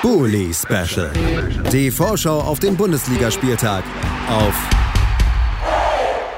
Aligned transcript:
Bully 0.00 0.54
Special. 0.54 1.10
Die 1.72 1.90
Vorschau 1.90 2.40
auf 2.40 2.60
den 2.60 2.76
Bundesligaspieltag 2.76 3.82
auf 4.28 4.54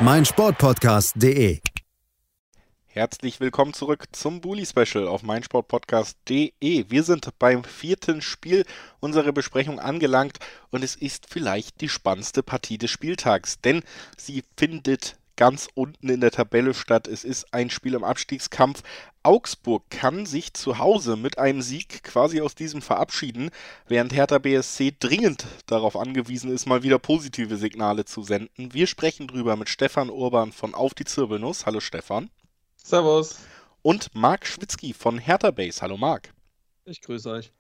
meinsportpodcast.de. 0.00 1.60
Herzlich 2.86 3.38
willkommen 3.38 3.74
zurück 3.74 4.06
zum 4.12 4.40
Bully 4.40 4.64
Special 4.64 5.06
auf 5.06 5.22
meinsportpodcast.de. 5.22 6.86
Wir 6.88 7.02
sind 7.02 7.28
beim 7.38 7.62
vierten 7.62 8.22
Spiel 8.22 8.64
unserer 8.98 9.32
Besprechung 9.32 9.78
angelangt 9.78 10.38
und 10.70 10.82
es 10.82 10.96
ist 10.96 11.26
vielleicht 11.28 11.82
die 11.82 11.90
spannendste 11.90 12.42
Partie 12.42 12.78
des 12.78 12.90
Spieltags, 12.90 13.60
denn 13.60 13.82
sie 14.16 14.42
findet 14.56 15.19
ganz 15.40 15.70
unten 15.72 16.10
in 16.10 16.20
der 16.20 16.32
Tabelle 16.32 16.74
statt. 16.74 17.08
Es 17.08 17.24
ist 17.24 17.54
ein 17.54 17.70
Spiel 17.70 17.94
im 17.94 18.04
Abstiegskampf. 18.04 18.82
Augsburg 19.22 19.88
kann 19.88 20.26
sich 20.26 20.52
zu 20.52 20.76
Hause 20.76 21.16
mit 21.16 21.38
einem 21.38 21.62
Sieg 21.62 22.02
quasi 22.02 22.42
aus 22.42 22.54
diesem 22.54 22.82
verabschieden, 22.82 23.50
während 23.88 24.12
Hertha 24.12 24.36
BSC 24.36 24.96
dringend 25.00 25.46
darauf 25.64 25.96
angewiesen 25.96 26.52
ist, 26.52 26.66
mal 26.66 26.82
wieder 26.82 26.98
positive 26.98 27.56
Signale 27.56 28.04
zu 28.04 28.22
senden. 28.22 28.74
Wir 28.74 28.86
sprechen 28.86 29.28
drüber 29.28 29.56
mit 29.56 29.70
Stefan 29.70 30.10
Urban 30.10 30.52
von 30.52 30.74
Auf 30.74 30.92
die 30.92 31.06
Zirbelnuss. 31.06 31.64
Hallo 31.64 31.80
Stefan. 31.80 32.28
Servus. 32.76 33.38
Und 33.80 34.14
Marc 34.14 34.46
Schwitzky 34.46 34.92
von 34.92 35.16
Hertha 35.16 35.52
Base. 35.52 35.80
Hallo 35.80 35.96
Marc. 35.96 36.34
Ich 36.84 37.00
grüße 37.00 37.30
euch. 37.30 37.50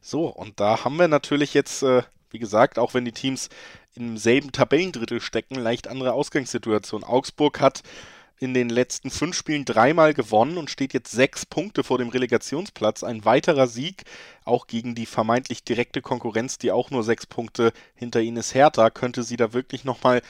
So, 0.00 0.26
und 0.26 0.58
da 0.58 0.84
haben 0.84 0.96
wir 0.96 1.06
natürlich 1.06 1.54
jetzt, 1.54 1.84
äh, 1.84 2.02
wie 2.30 2.40
gesagt, 2.40 2.80
auch 2.80 2.94
wenn 2.94 3.04
die 3.04 3.12
Teams 3.12 3.48
im 3.94 4.16
selben 4.16 4.52
Tabellendrittel 4.52 5.20
stecken, 5.20 5.56
leicht 5.56 5.88
andere 5.88 6.12
Ausgangssituation. 6.12 7.04
Augsburg 7.04 7.60
hat 7.60 7.82
in 8.42 8.54
den 8.54 8.70
letzten 8.70 9.10
fünf 9.10 9.36
Spielen 9.36 9.64
dreimal 9.64 10.14
gewonnen 10.14 10.58
und 10.58 10.68
steht 10.68 10.94
jetzt 10.94 11.12
sechs 11.12 11.46
Punkte 11.46 11.84
vor 11.84 11.98
dem 11.98 12.08
Relegationsplatz. 12.08 13.04
Ein 13.04 13.24
weiterer 13.24 13.68
Sieg, 13.68 14.02
auch 14.44 14.66
gegen 14.66 14.96
die 14.96 15.06
vermeintlich 15.06 15.62
direkte 15.62 16.02
Konkurrenz, 16.02 16.58
die 16.58 16.72
auch 16.72 16.90
nur 16.90 17.04
sechs 17.04 17.24
Punkte 17.24 17.72
hinter 17.94 18.20
ihnen 18.20 18.38
ist, 18.38 18.54
Hertha, 18.54 18.90
könnte 18.90 19.22
sie 19.22 19.36
da 19.36 19.52
wirklich 19.52 19.84
nochmal 19.84 20.22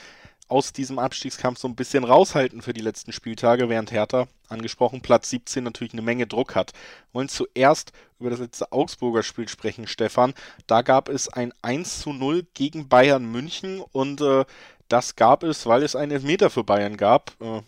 aus 0.47 0.73
diesem 0.73 0.99
Abstiegskampf 0.99 1.59
so 1.59 1.67
ein 1.67 1.75
bisschen 1.75 2.03
raushalten 2.03 2.61
für 2.61 2.73
die 2.73 2.81
letzten 2.81 3.11
Spieltage, 3.11 3.69
während 3.69 3.91
Hertha, 3.91 4.27
angesprochen, 4.49 5.01
Platz 5.01 5.29
17 5.29 5.63
natürlich 5.63 5.93
eine 5.93 6.01
Menge 6.01 6.27
Druck 6.27 6.55
hat. 6.55 6.73
Wir 6.73 7.19
wollen 7.19 7.29
zuerst 7.29 7.91
über 8.19 8.29
das 8.29 8.39
letzte 8.39 8.71
Augsburger 8.71 9.23
Spiel 9.23 9.47
sprechen, 9.47 9.87
Stefan. 9.87 10.33
Da 10.67 10.81
gab 10.81 11.09
es 11.09 11.27
ein 11.27 11.53
1 11.61 12.01
zu 12.01 12.13
0 12.13 12.45
gegen 12.53 12.87
Bayern 12.87 13.25
München 13.25 13.81
und 13.91 14.21
äh, 14.21 14.45
das 14.89 15.15
gab 15.15 15.43
es, 15.43 15.65
weil 15.65 15.81
es 15.81 15.95
einen 15.95 16.11
Elfmeter 16.11 16.49
für 16.49 16.63
Bayern 16.63 16.97
gab. 16.97 17.31
Äh, 17.41 17.61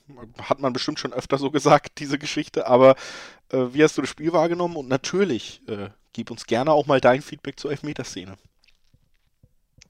hat 0.43 0.59
man 0.59 0.73
bestimmt 0.73 0.99
schon 0.99 1.13
öfter 1.13 1.37
so 1.37 1.49
gesagt, 1.49 1.93
diese 1.97 2.19
Geschichte. 2.19 2.67
Aber 2.67 2.95
äh, 3.51 3.57
wie 3.71 3.83
hast 3.83 3.97
du 3.97 4.01
das 4.01 4.09
Spiel 4.09 4.31
wahrgenommen? 4.33 4.75
Und 4.75 4.89
natürlich, 4.89 5.61
äh, 5.67 5.89
gib 6.13 6.29
uns 6.29 6.45
gerne 6.45 6.71
auch 6.71 6.85
mal 6.85 7.01
dein 7.01 7.21
Feedback 7.21 7.59
zur 7.59 7.71
Elfmeterszene. 7.71 8.37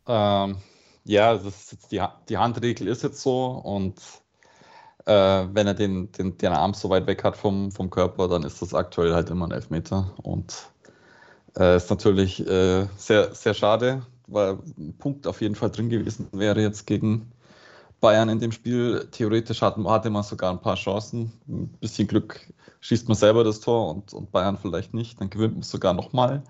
Ähm, 0.08 0.58
ja, 1.06 1.36
das 1.36 1.72
ist 1.72 1.92
die, 1.92 2.04
die 2.30 2.38
Handregel 2.38 2.88
ist 2.88 3.04
jetzt 3.04 3.22
so 3.22 3.48
und 3.48 4.00
äh, 5.06 5.48
wenn 5.54 5.68
er 5.68 5.74
den, 5.76 6.12
den, 6.12 6.38
den 6.38 6.52
Arm 6.52 6.74
so 6.74 6.90
weit 6.90 7.08
weg 7.08 7.24
hat 7.24 7.38
vom, 7.38 7.72
vom 7.72 7.90
Körper, 7.90 8.28
dann 8.28 8.44
ist 8.44 8.62
das 8.62 8.74
aktuell 8.74 9.14
halt 9.14 9.30
immer 9.30 9.46
ein 9.48 9.52
Elfmeter 9.52 10.14
und 10.24 10.68
äh, 11.58 11.78
ist 11.78 11.90
natürlich 11.90 12.46
äh, 12.48 12.88
sehr, 12.98 13.34
sehr 13.34 13.54
schade, 13.54 14.06
weil 14.28 14.58
ein 14.78 14.96
Punkt 14.98 15.28
auf 15.28 15.42
jeden 15.42 15.56
Fall 15.56 15.70
drin 15.70 15.90
gewesen 15.90 16.28
wäre 16.32 16.62
jetzt 16.62 16.88
gegen 16.88 17.32
Bayern 18.02 18.30
in 18.30 18.40
dem 18.40 18.52
Spiel. 18.52 19.08
Theoretisch 19.12 19.62
hat, 19.62 19.78
hatte 19.78 20.10
man 20.10 20.24
sogar 20.24 20.52
ein 20.52 20.62
paar 20.62 20.76
Chancen. 20.76 21.32
Ein 21.48 21.70
bisschen 21.80 22.08
Glück 22.08 22.40
schießt 22.82 23.08
man 23.08 23.16
selber 23.16 23.44
das 23.44 23.62
Tor 23.62 23.90
und, 23.90 24.14
und 24.14 24.32
Bayern 24.32 24.58
vielleicht 24.58 24.94
nicht. 24.94 25.20
Dann 25.20 25.30
gewinnt 25.30 25.54
man 25.54 25.64
sogar 25.64 25.94
nochmal 25.94 26.44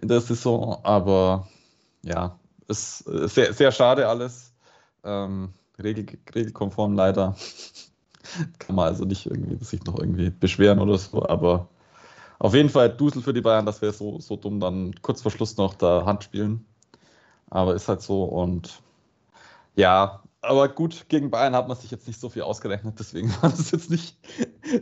in 0.00 0.08
der 0.08 0.20
Saison. 0.20 0.80
Aber 0.82 1.48
ja, 2.02 2.38
ist 2.68 2.98
sehr, 2.98 3.52
sehr 3.52 3.72
schade 3.72 4.08
alles. 4.08 4.52
Ähm, 5.04 5.52
regel, 5.82 6.06
regelkonform 6.34 6.94
leider. 6.94 7.36
Kann 8.58 8.76
man 8.76 8.88
also 8.88 9.04
nicht 9.04 9.26
irgendwie 9.26 9.62
sich 9.64 9.82
noch 9.84 9.98
irgendwie 9.98 10.30
beschweren 10.30 10.78
oder 10.80 10.98
so, 10.98 11.26
aber 11.26 11.68
auf 12.38 12.54
jeden 12.54 12.68
Fall 12.68 12.90
Dusel 12.90 13.22
für 13.22 13.32
die 13.32 13.40
Bayern, 13.40 13.66
das 13.66 13.82
wäre 13.82 13.92
so, 13.92 14.20
so 14.20 14.36
dumm, 14.36 14.60
dann 14.60 14.94
kurz 15.02 15.22
vor 15.22 15.32
Schluss 15.32 15.56
noch 15.56 15.74
da 15.74 16.04
Hand 16.04 16.24
spielen. 16.24 16.64
Aber 17.50 17.74
ist 17.74 17.88
halt 17.88 18.02
so 18.02 18.24
und 18.24 18.82
ja, 19.74 20.22
aber 20.40 20.68
gut, 20.68 21.06
gegen 21.08 21.30
Bayern 21.30 21.54
hat 21.54 21.68
man 21.68 21.76
sich 21.76 21.90
jetzt 21.90 22.06
nicht 22.06 22.20
so 22.20 22.28
viel 22.28 22.42
ausgerechnet, 22.42 22.98
deswegen 22.98 23.30
waren 23.42 23.52
es 23.52 23.70
jetzt 23.70 23.90
nicht 23.90 24.16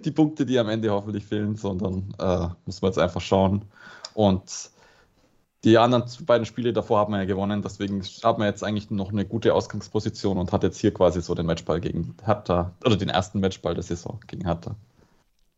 die 0.04 0.10
Punkte, 0.10 0.44
die 0.44 0.58
am 0.58 0.68
Ende 0.68 0.90
hoffentlich 0.90 1.24
fehlen, 1.24 1.56
sondern 1.56 2.14
äh, 2.18 2.48
müssen 2.66 2.82
wir 2.82 2.88
jetzt 2.88 2.98
einfach 2.98 3.20
schauen. 3.20 3.64
Und 4.14 4.70
die 5.66 5.78
anderen 5.78 6.04
beiden 6.24 6.46
Spiele 6.46 6.72
davor 6.72 7.00
haben 7.00 7.12
wir 7.12 7.18
ja 7.18 7.24
gewonnen, 7.24 7.60
deswegen 7.60 8.00
hat 8.22 8.38
man 8.38 8.46
jetzt 8.46 8.62
eigentlich 8.62 8.88
noch 8.90 9.10
eine 9.10 9.24
gute 9.24 9.52
Ausgangsposition 9.52 10.38
und 10.38 10.52
hat 10.52 10.62
jetzt 10.62 10.78
hier 10.78 10.94
quasi 10.94 11.20
so 11.20 11.34
den 11.34 11.44
Matchball 11.44 11.80
gegen 11.80 12.14
Hertha, 12.24 12.72
oder 12.84 12.96
den 12.96 13.08
ersten 13.08 13.40
Matchball 13.40 13.74
der 13.74 13.82
Saison 13.82 14.20
gegen 14.28 14.44
Hertha. 14.44 14.76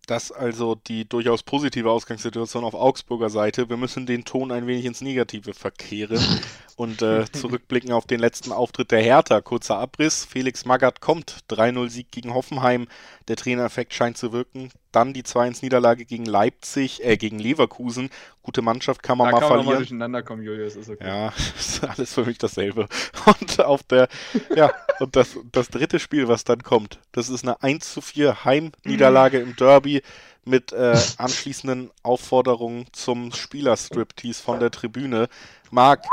Das 0.07 0.33
also 0.33 0.75
die 0.75 1.07
durchaus 1.07 1.43
positive 1.43 1.91
Ausgangssituation 1.91 2.65
auf 2.65 2.73
Augsburger 2.73 3.29
Seite. 3.29 3.69
Wir 3.69 3.77
müssen 3.77 4.07
den 4.07 4.25
Ton 4.25 4.51
ein 4.51 4.67
wenig 4.67 4.87
ins 4.87 5.03
Negative 5.03 5.53
verkehren 5.53 6.19
und 6.79 7.03
äh, 7.03 7.25
zurückblicken 7.33 7.91
auf 7.91 8.07
den 8.07 8.21
letzten 8.21 8.53
Auftritt 8.53 8.93
der 8.93 9.03
Hertha. 9.03 9.41
Kurzer 9.41 9.79
Abriss. 9.79 10.25
Felix 10.25 10.65
Magath 10.65 11.01
kommt. 11.01 11.39
3-0-Sieg 11.51 12.13
gegen 12.13 12.33
Hoffenheim. 12.35 12.87
Der 13.27 13.35
Trainereffekt 13.35 13.93
scheint 13.93 14.17
zu 14.17 14.33
wirken. 14.33 14.71
Dann 14.93 15.13
die 15.13 15.25
2-1-Niederlage 15.25 16.05
gegen 16.05 16.25
Leipzig, 16.25 17.05
äh, 17.05 17.17
gegen 17.17 17.41
Leverkusen. 17.41 18.11
Gute 18.43 18.63
Mannschaft 18.63 19.03
kann 19.03 19.19
man 19.19 19.27
da 19.27 19.33
mal 19.33 19.41
kann 19.41 19.49
verlieren. 19.49 19.67
Man 19.67 19.75
mal 19.75 19.79
durcheinander 19.79 20.23
kommen, 20.23 20.43
Julius, 20.45 20.77
ist 20.77 20.89
okay. 20.89 21.05
Ja, 21.05 21.33
ist 21.59 21.83
alles 21.83 22.15
für 22.15 22.25
mich 22.25 22.39
dasselbe. 22.39 22.87
Und 23.27 23.61
auf 23.61 23.83
der, 23.83 24.07
ja, 24.55 24.73
und 25.01 25.17
das, 25.17 25.37
das 25.51 25.71
dritte 25.71 25.99
Spiel, 25.99 26.29
was 26.29 26.45
dann 26.45 26.63
kommt, 26.63 27.01
das 27.11 27.29
ist 27.29 27.43
eine 27.43 27.61
1 27.61 27.93
zu 27.93 28.01
4 28.01 28.45
Heimniederlage 28.45 29.41
im 29.41 29.57
Derby 29.57 30.03
mit 30.45 30.73
äh, 30.73 30.97
anschließenden 31.17 31.91
Aufforderungen 32.05 32.87
zum 32.93 33.33
Spielerstriptease 33.33 34.41
von 34.41 34.61
der 34.61 34.71
Tribüne. 34.71 35.29
Marc, 35.71 36.05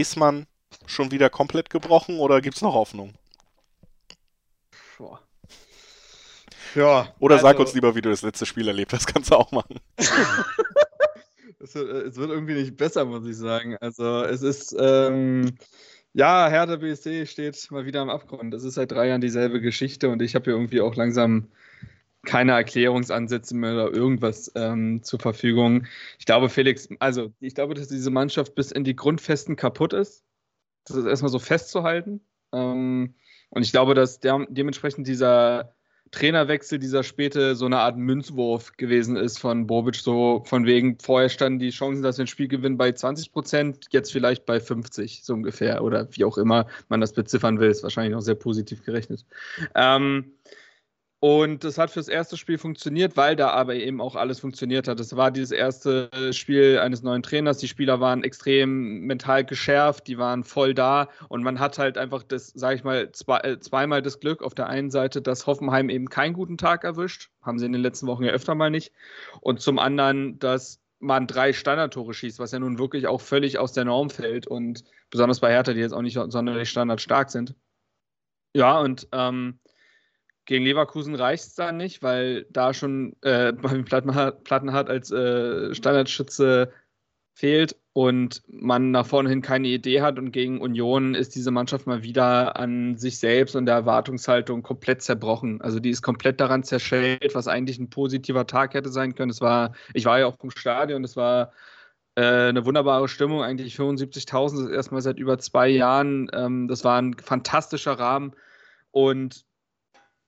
ist 0.00 0.16
man 0.16 0.46
schon 0.86 1.10
wieder 1.10 1.30
komplett 1.30 1.70
gebrochen 1.70 2.18
oder 2.18 2.40
gibt 2.40 2.56
es 2.56 2.62
noch 2.62 2.74
Hoffnung? 2.74 3.14
Boah. 4.98 5.20
Ja. 6.74 7.14
Oder 7.18 7.36
also, 7.36 7.46
sag 7.46 7.58
uns 7.58 7.74
lieber, 7.74 7.94
wie 7.94 8.02
du 8.02 8.10
das 8.10 8.22
letzte 8.22 8.46
Spiel 8.46 8.68
erlebt 8.68 8.92
hast, 8.92 9.06
kannst 9.06 9.30
du 9.30 9.36
auch 9.36 9.50
machen. 9.52 9.80
es, 11.58 11.74
wird, 11.74 12.06
es, 12.06 12.16
wird, 12.16 12.30
irgendwie 12.30 12.54
nicht 12.54 12.76
besser, 12.76 13.04
muss 13.04 13.26
ich 13.26 13.36
sagen. 13.36 13.76
Also 13.80 14.22
es 14.22 14.42
ist, 14.42 14.76
ähm, 14.78 15.56
ja, 16.12 16.48
Hertha 16.48 16.76
BSC 16.76 17.26
steht 17.26 17.70
mal 17.70 17.86
wieder 17.86 18.00
am 18.02 18.10
Abgrund. 18.10 18.52
Das 18.52 18.64
ist 18.64 18.74
seit 18.74 18.92
drei 18.92 19.08
Jahren 19.08 19.20
dieselbe 19.20 19.60
Geschichte 19.60 20.08
und 20.10 20.20
ich 20.20 20.34
habe 20.34 20.44
hier 20.44 20.54
irgendwie 20.54 20.80
auch 20.82 20.94
langsam 20.94 21.48
keine 22.26 22.52
Erklärungsansätze 22.52 23.54
mehr 23.56 23.72
oder 23.72 23.92
irgendwas 23.92 24.52
ähm, 24.54 25.02
zur 25.02 25.18
Verfügung. 25.18 25.86
Ich 26.18 26.26
glaube, 26.26 26.50
Felix, 26.50 26.88
also 26.98 27.32
ich 27.40 27.54
glaube, 27.54 27.74
dass 27.74 27.88
diese 27.88 28.10
Mannschaft 28.10 28.54
bis 28.54 28.72
in 28.72 28.84
die 28.84 28.96
Grundfesten 28.96 29.56
kaputt 29.56 29.94
ist. 29.94 30.24
Das 30.84 30.96
ist 30.96 31.06
erstmal 31.06 31.30
so 31.30 31.38
festzuhalten. 31.38 32.20
Ähm, 32.52 33.14
und 33.50 33.62
ich 33.62 33.72
glaube, 33.72 33.94
dass 33.94 34.20
der, 34.20 34.46
dementsprechend 34.50 35.06
dieser 35.06 35.74
Trainerwechsel, 36.12 36.78
dieser 36.78 37.02
späte, 37.02 37.56
so 37.56 37.66
eine 37.66 37.78
Art 37.78 37.96
Münzwurf 37.96 38.76
gewesen 38.76 39.16
ist 39.16 39.38
von 39.38 39.66
Bobic, 39.66 39.96
so 39.96 40.42
von 40.46 40.64
wegen, 40.64 40.98
vorher 41.00 41.28
standen 41.28 41.58
die 41.58 41.70
Chancen, 41.70 42.02
dass 42.02 42.18
wir 42.18 42.24
ein 42.24 42.28
Spiel 42.28 42.48
gewinnen, 42.48 42.76
bei 42.76 42.92
20 42.92 43.32
Prozent, 43.32 43.86
jetzt 43.90 44.12
vielleicht 44.12 44.46
bei 44.46 44.60
50, 44.60 45.24
so 45.24 45.34
ungefähr, 45.34 45.82
oder 45.82 46.08
wie 46.12 46.24
auch 46.24 46.38
immer 46.38 46.66
man 46.88 47.00
das 47.00 47.12
beziffern 47.12 47.58
will, 47.58 47.70
ist 47.70 47.82
wahrscheinlich 47.82 48.14
noch 48.14 48.20
sehr 48.20 48.36
positiv 48.36 48.84
gerechnet. 48.84 49.26
Ähm, 49.74 50.32
und 51.26 51.64
das 51.64 51.76
hat 51.76 51.90
fürs 51.90 52.06
erste 52.06 52.36
Spiel 52.36 52.56
funktioniert, 52.56 53.16
weil 53.16 53.34
da 53.34 53.50
aber 53.50 53.74
eben 53.74 54.00
auch 54.00 54.14
alles 54.14 54.38
funktioniert 54.38 54.86
hat. 54.86 55.00
Es 55.00 55.16
war 55.16 55.32
dieses 55.32 55.50
erste 55.50 56.08
Spiel 56.32 56.78
eines 56.78 57.02
neuen 57.02 57.24
Trainers. 57.24 57.58
Die 57.58 57.66
Spieler 57.66 57.98
waren 57.98 58.22
extrem 58.22 59.00
mental 59.00 59.44
geschärft, 59.44 60.06
die 60.06 60.18
waren 60.18 60.44
voll 60.44 60.72
da 60.72 61.08
und 61.28 61.42
man 61.42 61.58
hat 61.58 61.80
halt 61.80 61.98
einfach 61.98 62.22
das, 62.22 62.52
sage 62.54 62.76
ich 62.76 62.84
mal, 62.84 63.10
zwei, 63.10 63.38
äh, 63.40 63.58
zweimal 63.58 64.02
das 64.02 64.20
Glück 64.20 64.40
auf 64.40 64.54
der 64.54 64.68
einen 64.68 64.92
Seite, 64.92 65.20
dass 65.20 65.48
Hoffenheim 65.48 65.90
eben 65.90 66.08
keinen 66.08 66.32
guten 66.32 66.58
Tag 66.58 66.84
erwischt. 66.84 67.30
Haben 67.42 67.58
sie 67.58 67.66
in 67.66 67.72
den 67.72 67.82
letzten 67.82 68.06
Wochen 68.06 68.22
ja 68.22 68.30
öfter 68.30 68.54
mal 68.54 68.70
nicht. 68.70 68.92
Und 69.40 69.60
zum 69.60 69.80
anderen, 69.80 70.38
dass 70.38 70.80
man 71.00 71.26
drei 71.26 71.52
Standardtore 71.52 72.14
schießt, 72.14 72.38
was 72.38 72.52
ja 72.52 72.60
nun 72.60 72.78
wirklich 72.78 73.08
auch 73.08 73.20
völlig 73.20 73.58
aus 73.58 73.72
der 73.72 73.84
Norm 73.84 74.10
fällt 74.10 74.46
und 74.46 74.84
besonders 75.10 75.40
bei 75.40 75.50
Hertha, 75.50 75.72
die 75.72 75.80
jetzt 75.80 75.92
auch 75.92 76.02
nicht 76.02 76.14
sonderlich 76.14 76.70
standardstark 76.70 77.32
sind. 77.32 77.56
Ja, 78.54 78.78
und 78.78 79.08
ähm, 79.10 79.58
gegen 80.46 80.64
Leverkusen 80.64 81.14
reicht 81.14 81.44
es 81.44 81.54
da 81.54 81.72
nicht, 81.72 82.02
weil 82.02 82.46
da 82.50 82.72
schon 82.72 83.14
äh, 83.22 83.52
Plattenhardt 83.82 84.88
als 84.88 85.10
äh, 85.10 85.74
Standardschütze 85.74 86.72
fehlt 87.34 87.76
und 87.92 88.42
man 88.48 88.90
nach 88.92 89.06
vorne 89.06 89.28
hin 89.28 89.42
keine 89.42 89.68
Idee 89.68 90.00
hat. 90.00 90.18
Und 90.18 90.32
gegen 90.32 90.60
Union 90.60 91.14
ist 91.14 91.34
diese 91.34 91.50
Mannschaft 91.50 91.86
mal 91.86 92.02
wieder 92.02 92.56
an 92.56 92.96
sich 92.96 93.18
selbst 93.18 93.56
und 93.56 93.66
der 93.66 93.74
Erwartungshaltung 93.74 94.62
komplett 94.62 95.02
zerbrochen. 95.02 95.60
Also 95.60 95.80
die 95.80 95.90
ist 95.90 96.02
komplett 96.02 96.40
daran 96.40 96.62
zerschellt, 96.62 97.34
was 97.34 97.48
eigentlich 97.48 97.78
ein 97.78 97.90
positiver 97.90 98.46
Tag 98.46 98.74
hätte 98.74 98.90
sein 98.90 99.14
können. 99.14 99.30
Es 99.30 99.40
war, 99.40 99.74
ich 99.92 100.06
war 100.06 100.18
ja 100.18 100.26
auch 100.26 100.36
im 100.42 100.50
Stadion, 100.50 101.04
es 101.04 101.16
war 101.16 101.52
Äh, 102.16 102.48
eine 102.48 102.64
wunderbare 102.64 103.08
Stimmung, 103.08 103.42
eigentlich 103.42 103.76
75.000 103.76 104.62
das 104.64 104.70
erstmal 104.70 105.02
seit 105.02 105.18
über 105.18 105.38
zwei 105.38 105.68
Jahren. 105.68 106.28
Ähm, 106.32 106.66
das 106.66 106.82
war 106.82 107.00
ein 107.00 107.14
fantastischer 107.14 107.98
Rahmen 107.98 108.32
und 108.90 109.44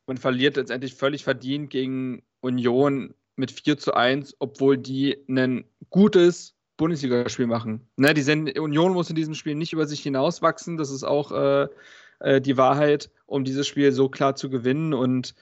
man 0.08 0.16
verliert 0.16 0.56
letztendlich 0.56 0.94
völlig 0.94 1.22
verdient 1.22 1.70
gegen 1.70 2.22
Union 2.40 3.14
mit 3.36 3.52
4 3.52 3.78
zu 3.78 3.94
1, 3.94 4.36
obwohl 4.40 4.76
die 4.76 5.16
ein 5.28 5.64
gutes 5.90 6.56
Bundesligaspiel 6.76 7.46
machen. 7.46 7.86
Ne, 7.96 8.14
die 8.14 8.22
sind, 8.22 8.58
Union 8.58 8.92
muss 8.92 9.10
in 9.10 9.16
diesem 9.16 9.34
Spiel 9.34 9.54
nicht 9.54 9.72
über 9.72 9.86
sich 9.86 10.00
hinauswachsen, 10.00 10.76
das 10.76 10.90
ist 10.90 11.04
auch 11.04 11.30
äh, 11.32 11.68
äh, 12.20 12.40
die 12.40 12.56
Wahrheit, 12.56 13.10
um 13.26 13.44
dieses 13.44 13.66
Spiel 13.66 13.92
so 13.92 14.08
klar 14.08 14.34
zu 14.34 14.50
gewinnen 14.50 14.94
und 14.94 15.34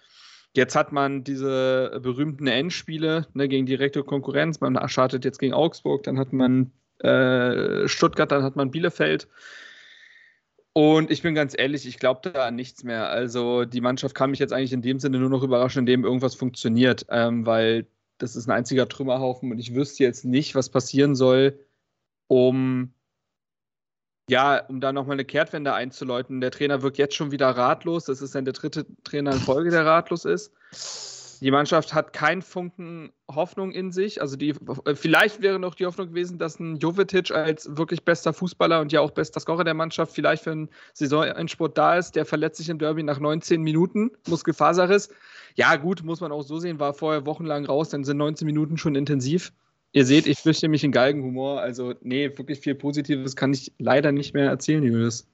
Jetzt 0.54 0.74
hat 0.74 0.90
man 0.90 1.22
diese 1.22 2.00
berühmten 2.02 2.46
Endspiele 2.46 3.26
ne, 3.34 3.46
gegen 3.46 3.66
direkte 3.66 4.02
Konkurrenz. 4.02 4.58
Man 4.58 4.88
startet 4.88 5.22
jetzt 5.26 5.38
gegen 5.38 5.52
Augsburg, 5.52 6.04
dann 6.04 6.18
hat 6.18 6.32
man 6.32 6.72
äh, 7.00 7.86
Stuttgart, 7.86 8.32
dann 8.32 8.42
hat 8.42 8.56
man 8.56 8.70
Bielefeld. 8.70 9.28
Und 10.76 11.10
ich 11.10 11.22
bin 11.22 11.34
ganz 11.34 11.54
ehrlich, 11.56 11.86
ich 11.86 11.98
glaube 11.98 12.30
da 12.30 12.44
an 12.44 12.54
nichts 12.54 12.84
mehr. 12.84 13.08
Also 13.08 13.64
die 13.64 13.80
Mannschaft 13.80 14.14
kann 14.14 14.28
mich 14.28 14.40
jetzt 14.40 14.52
eigentlich 14.52 14.74
in 14.74 14.82
dem 14.82 15.00
Sinne 15.00 15.18
nur 15.18 15.30
noch 15.30 15.42
überraschen, 15.42 15.78
indem 15.78 16.04
irgendwas 16.04 16.34
funktioniert, 16.34 17.06
ähm, 17.08 17.46
weil 17.46 17.86
das 18.18 18.36
ist 18.36 18.46
ein 18.46 18.50
einziger 18.50 18.86
Trümmerhaufen 18.86 19.50
und 19.50 19.58
ich 19.58 19.74
wüsste 19.74 20.04
jetzt 20.04 20.26
nicht, 20.26 20.54
was 20.54 20.68
passieren 20.68 21.14
soll, 21.14 21.58
um 22.26 22.92
ja, 24.28 24.66
um 24.66 24.82
da 24.82 24.92
nochmal 24.92 25.14
eine 25.14 25.24
Kehrtwende 25.24 25.72
einzuläuten. 25.72 26.42
Der 26.42 26.50
Trainer 26.50 26.82
wirkt 26.82 26.98
jetzt 26.98 27.14
schon 27.14 27.30
wieder 27.30 27.48
ratlos. 27.48 28.04
Das 28.04 28.20
ist 28.20 28.34
dann 28.34 28.44
der 28.44 28.52
dritte 28.52 28.84
Trainer 29.02 29.32
in 29.32 29.38
Folge, 29.38 29.70
der 29.70 29.86
ratlos 29.86 30.26
ist. 30.26 30.52
Die 31.40 31.50
Mannschaft 31.50 31.94
hat 31.94 32.12
keinen 32.12 32.42
Funken 32.42 33.12
Hoffnung 33.28 33.72
in 33.72 33.92
sich. 33.92 34.20
Also 34.20 34.36
die, 34.36 34.54
vielleicht 34.94 35.42
wäre 35.42 35.58
noch 35.58 35.74
die 35.74 35.86
Hoffnung 35.86 36.08
gewesen, 36.08 36.38
dass 36.38 36.58
ein 36.58 36.76
Jovetic 36.76 37.30
als 37.30 37.76
wirklich 37.76 38.04
bester 38.04 38.32
Fußballer 38.32 38.80
und 38.80 38.92
ja 38.92 39.00
auch 39.00 39.10
bester 39.10 39.40
Scorer 39.40 39.64
der 39.64 39.74
Mannschaft 39.74 40.14
vielleicht 40.14 40.44
für 40.44 40.52
einen 40.52 40.68
Saisonendsport 40.94 41.76
da 41.76 41.96
ist. 41.96 42.16
Der 42.16 42.24
verletzt 42.24 42.58
sich 42.58 42.68
im 42.68 42.78
Derby 42.78 43.02
nach 43.02 43.20
19 43.20 43.60
Minuten, 43.62 44.10
Muskelfaserriss. 44.28 45.10
Ja 45.54 45.76
gut, 45.76 46.02
muss 46.02 46.20
man 46.20 46.32
auch 46.32 46.42
so 46.42 46.58
sehen, 46.58 46.80
war 46.80 46.94
vorher 46.94 47.26
wochenlang 47.26 47.64
raus, 47.64 47.88
dann 47.88 48.04
sind 48.04 48.18
19 48.18 48.46
Minuten 48.46 48.76
schon 48.76 48.94
intensiv. 48.94 49.52
Ihr 49.92 50.04
seht, 50.04 50.26
ich 50.26 50.38
flüchte 50.38 50.68
mich 50.68 50.84
in 50.84 50.92
Galgenhumor. 50.92 51.60
Also, 51.60 51.94
nee, 52.02 52.30
wirklich 52.36 52.60
viel 52.60 52.74
Positives 52.74 53.34
kann 53.36 53.54
ich 53.54 53.72
leider 53.78 54.12
nicht 54.12 54.34
mehr 54.34 54.50
erzählen, 54.50 54.82
Julius. 54.82 55.26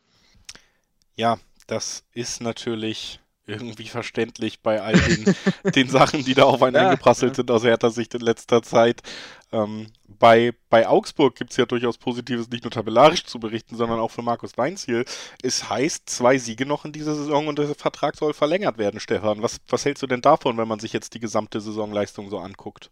Ja, 1.16 1.38
das 1.66 2.04
ist 2.12 2.40
natürlich 2.40 3.21
irgendwie 3.46 3.88
verständlich 3.88 4.60
bei 4.60 4.80
all 4.80 4.94
den, 4.94 5.34
den 5.74 5.88
Sachen, 5.88 6.24
die 6.24 6.34
da 6.34 6.44
auf 6.44 6.62
einen 6.62 6.76
ja, 6.76 6.88
eingeprasselt 6.88 7.32
ja. 7.32 7.36
sind 7.36 7.50
aus 7.50 7.64
härter 7.64 7.90
Sicht 7.90 8.14
in 8.14 8.20
letzter 8.20 8.62
Zeit. 8.62 9.02
Ähm, 9.50 9.88
bei, 10.06 10.54
bei 10.70 10.86
Augsburg 10.86 11.34
gibt 11.34 11.50
es 11.50 11.56
ja 11.56 11.66
durchaus 11.66 11.98
Positives, 11.98 12.48
nicht 12.48 12.64
nur 12.64 12.70
tabellarisch 12.70 13.24
zu 13.24 13.40
berichten, 13.40 13.76
sondern 13.76 13.98
auch 13.98 14.10
für 14.10 14.22
Markus 14.22 14.56
Weinziel. 14.56 15.04
Es 15.42 15.68
heißt, 15.68 16.08
zwei 16.08 16.38
Siege 16.38 16.64
noch 16.64 16.84
in 16.84 16.92
dieser 16.92 17.14
Saison 17.14 17.48
und 17.48 17.58
der 17.58 17.74
Vertrag 17.74 18.16
soll 18.16 18.32
verlängert 18.32 18.78
werden, 18.78 19.00
Stefan. 19.00 19.42
Was, 19.42 19.60
was 19.68 19.84
hältst 19.84 20.02
du 20.02 20.06
denn 20.06 20.22
davon, 20.22 20.56
wenn 20.56 20.68
man 20.68 20.78
sich 20.78 20.92
jetzt 20.92 21.14
die 21.14 21.20
gesamte 21.20 21.60
Saisonleistung 21.60 22.30
so 22.30 22.38
anguckt? 22.38 22.90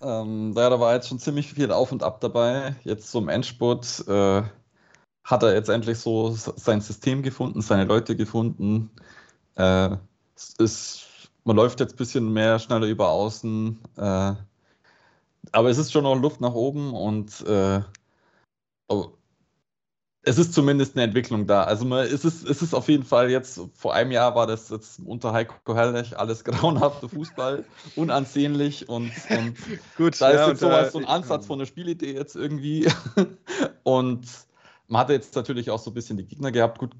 Ähm, 0.00 0.52
ja, 0.56 0.70
da 0.70 0.78
war 0.78 0.94
jetzt 0.94 1.08
schon 1.08 1.18
ziemlich 1.18 1.52
viel 1.52 1.72
Auf 1.72 1.90
und 1.90 2.02
Ab 2.02 2.20
dabei. 2.20 2.76
Jetzt 2.84 3.10
zum 3.10 3.28
Endspurt 3.28 4.04
äh, 4.06 4.42
hat 5.24 5.42
er 5.42 5.54
jetzt 5.54 5.68
endlich 5.68 5.98
so 5.98 6.30
sein 6.30 6.80
System 6.80 7.22
gefunden, 7.22 7.62
seine 7.62 7.84
Leute 7.84 8.14
gefunden. 8.14 8.90
Äh, 9.56 9.96
ist, 10.58 11.06
man 11.44 11.56
läuft 11.56 11.80
jetzt 11.80 11.94
ein 11.94 11.96
bisschen 11.96 12.32
mehr 12.32 12.58
schneller 12.58 12.86
über 12.86 13.08
außen. 13.10 13.78
Äh, 13.96 14.34
aber 15.52 15.70
es 15.70 15.78
ist 15.78 15.92
schon 15.92 16.04
noch 16.04 16.16
Luft 16.16 16.40
nach 16.40 16.54
oben 16.54 16.94
und 16.94 17.40
äh, 17.46 17.80
es 20.26 20.38
ist 20.38 20.54
zumindest 20.54 20.96
eine 20.96 21.04
Entwicklung 21.04 21.46
da. 21.46 21.64
Also 21.64 21.84
man, 21.84 22.06
es, 22.06 22.24
ist, 22.24 22.48
es 22.48 22.62
ist 22.62 22.74
auf 22.74 22.88
jeden 22.88 23.04
Fall 23.04 23.30
jetzt, 23.30 23.60
vor 23.74 23.94
einem 23.94 24.10
Jahr 24.10 24.34
war 24.34 24.46
das 24.46 24.70
jetzt 24.70 25.00
unter 25.04 25.32
Heiko 25.32 25.74
Herrlich 25.74 26.18
alles 26.18 26.44
grauenhafter 26.44 27.08
Fußball, 27.08 27.64
unansehnlich 27.96 28.88
und, 28.88 29.12
und 29.30 29.56
Gut, 29.96 30.20
da 30.20 30.32
ja, 30.32 30.42
ist 30.42 30.48
jetzt 30.48 30.60
sowas, 30.60 30.92
so 30.92 30.98
ein 30.98 31.04
Ansatz 31.04 31.46
von 31.46 31.58
der 31.58 31.66
Spielidee 31.66 32.14
jetzt 32.14 32.36
irgendwie. 32.36 32.88
und 33.82 34.26
man 34.88 35.00
hatte 35.00 35.12
jetzt 35.12 35.34
natürlich 35.36 35.70
auch 35.70 35.78
so 35.78 35.90
ein 35.90 35.94
bisschen 35.94 36.16
die 36.16 36.26
Gegner 36.26 36.52
gehabt. 36.52 36.78
Gut, 36.78 36.92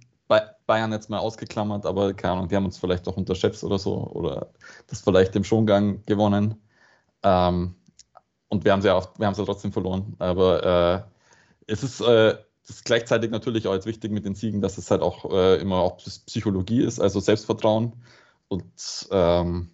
Bayern 0.67 0.93
jetzt 0.93 1.11
mal 1.11 1.19
ausgeklammert, 1.19 1.87
aber 1.87 2.15
keine 2.15 2.35
Ahnung, 2.35 2.49
die 2.49 2.57
haben 2.57 2.65
uns 2.65 2.79
vielleicht 2.79 3.07
auch 3.09 3.17
unterschätzt 3.17 3.65
oder 3.65 3.79
so 3.79 3.97
oder 4.11 4.53
das 4.87 5.01
vielleicht 5.01 5.37
im 5.37 5.45
Schongang 5.45 6.05
gewonnen. 6.07 6.57
Ähm, 7.23 7.77
und 8.49 8.65
wir 8.65 8.73
haben 8.73 8.83
sie 8.83 8.89
ja, 8.89 9.03
wir 9.19 9.27
haben 9.27 9.35
sie 9.35 9.45
trotzdem 9.45 9.73
verloren. 9.73 10.15
Aber 10.19 11.07
äh, 11.67 11.73
es 11.73 11.83
ist 11.83 12.01
äh, 12.01 12.37
ist 12.69 12.85
gleichzeitig 12.85 13.31
natürlich 13.31 13.67
auch 13.67 13.75
jetzt 13.75 13.87
wichtig 13.87 14.11
mit 14.11 14.25
den 14.25 14.35
Siegen, 14.35 14.61
dass 14.61 14.79
es 14.79 14.91
halt 14.91 15.03
auch 15.03 15.31
äh, 15.31 15.61
immer 15.61 15.77
auch 15.77 15.99
Psychologie 15.99 16.83
ist, 16.83 17.01
also 17.01 17.21
Selbstvertrauen. 17.21 17.93
Und 18.49 19.09
ähm, 19.11 19.71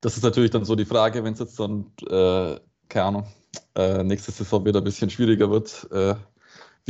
das 0.00 0.16
ist 0.16 0.22
natürlich 0.22 0.50
dann 0.50 0.64
so 0.64 0.76
die 0.76 0.84
Frage, 0.84 1.24
wenn 1.24 1.34
es 1.34 1.40
jetzt 1.40 1.60
dann, 1.60 1.92
äh, 2.08 2.58
keine 2.88 3.04
Ahnung, 3.04 3.26
äh, 3.74 4.02
nächste 4.02 4.32
Saison 4.32 4.64
wieder 4.64 4.80
ein 4.80 4.84
bisschen 4.84 5.10
schwieriger 5.10 5.50
wird, 5.50 5.88
äh, 5.92 6.14